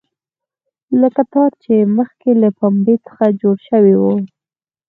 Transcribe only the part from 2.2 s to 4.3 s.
له پنبې څخه جوړ شوی وي.